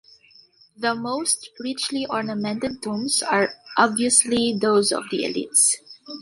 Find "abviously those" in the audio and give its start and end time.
3.77-4.91